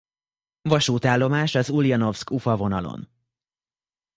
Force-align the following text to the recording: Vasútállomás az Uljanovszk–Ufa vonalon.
Vasútállomás 0.63 1.55
az 1.55 1.69
Uljanovszk–Ufa 1.69 2.55
vonalon. 2.55 3.09